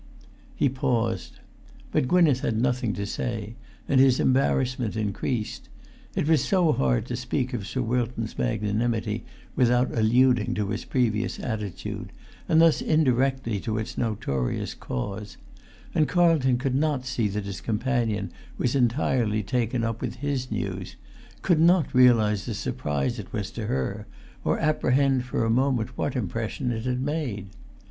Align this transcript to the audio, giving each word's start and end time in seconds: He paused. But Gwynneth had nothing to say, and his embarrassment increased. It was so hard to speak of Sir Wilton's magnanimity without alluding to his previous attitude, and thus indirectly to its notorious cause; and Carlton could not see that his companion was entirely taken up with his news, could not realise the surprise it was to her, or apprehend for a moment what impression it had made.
He 0.55 0.67
paused. 0.67 1.41
But 1.91 2.07
Gwynneth 2.07 2.39
had 2.39 2.59
nothing 2.59 2.93
to 2.93 3.05
say, 3.05 3.53
and 3.87 4.01
his 4.01 4.19
embarrassment 4.19 4.95
increased. 4.95 5.69
It 6.15 6.27
was 6.27 6.43
so 6.43 6.71
hard 6.73 7.05
to 7.05 7.15
speak 7.15 7.53
of 7.53 7.67
Sir 7.67 7.83
Wilton's 7.83 8.35
magnanimity 8.35 9.25
without 9.55 9.95
alluding 9.95 10.55
to 10.55 10.69
his 10.69 10.85
previous 10.85 11.39
attitude, 11.39 12.11
and 12.49 12.59
thus 12.59 12.81
indirectly 12.81 13.59
to 13.59 13.77
its 13.77 13.95
notorious 13.95 14.73
cause; 14.73 15.37
and 15.93 16.07
Carlton 16.09 16.57
could 16.57 16.73
not 16.73 17.05
see 17.05 17.27
that 17.27 17.45
his 17.45 17.61
companion 17.61 18.31
was 18.57 18.73
entirely 18.73 19.43
taken 19.43 19.83
up 19.83 20.01
with 20.01 20.15
his 20.15 20.49
news, 20.49 20.95
could 21.43 21.59
not 21.59 21.93
realise 21.93 22.47
the 22.47 22.55
surprise 22.55 23.19
it 23.19 23.31
was 23.31 23.51
to 23.51 23.67
her, 23.67 24.07
or 24.43 24.57
apprehend 24.57 25.25
for 25.25 25.45
a 25.45 25.49
moment 25.51 25.95
what 25.95 26.15
impression 26.15 26.71
it 26.71 26.85
had 26.85 27.01
made. 27.01 27.49